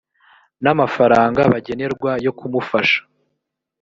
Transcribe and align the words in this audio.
n 0.63 0.65
amafaranga 0.73 1.41
bagenerwa 1.53 2.11
yo 2.25 2.31
kumufasha 2.37 2.99